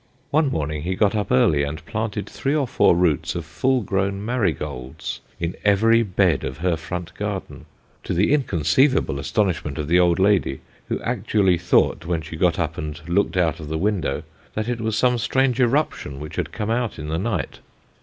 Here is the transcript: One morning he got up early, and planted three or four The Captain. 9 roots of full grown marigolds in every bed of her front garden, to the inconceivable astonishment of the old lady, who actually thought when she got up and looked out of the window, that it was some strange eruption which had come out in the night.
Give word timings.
One 0.31 0.49
morning 0.49 0.81
he 0.81 0.95
got 0.95 1.13
up 1.13 1.31
early, 1.31 1.61
and 1.61 1.85
planted 1.85 2.25
three 2.27 2.55
or 2.55 2.65
four 2.65 2.95
The 2.95 3.01
Captain. 3.01 3.03
9 3.03 3.09
roots 3.11 3.35
of 3.35 3.45
full 3.45 3.81
grown 3.81 4.25
marigolds 4.25 5.21
in 5.39 5.55
every 5.63 6.01
bed 6.01 6.43
of 6.43 6.57
her 6.57 6.75
front 6.75 7.13
garden, 7.13 7.67
to 8.05 8.15
the 8.15 8.33
inconceivable 8.33 9.19
astonishment 9.19 9.77
of 9.77 9.87
the 9.87 9.99
old 9.99 10.17
lady, 10.17 10.61
who 10.87 10.99
actually 11.01 11.59
thought 11.59 12.03
when 12.07 12.23
she 12.23 12.35
got 12.35 12.57
up 12.57 12.79
and 12.79 12.99
looked 13.07 13.37
out 13.37 13.59
of 13.59 13.67
the 13.67 13.77
window, 13.77 14.23
that 14.55 14.67
it 14.67 14.81
was 14.81 14.97
some 14.97 15.19
strange 15.19 15.59
eruption 15.61 16.19
which 16.19 16.35
had 16.35 16.51
come 16.51 16.71
out 16.71 16.97
in 16.97 17.09
the 17.09 17.19
night. 17.19 17.59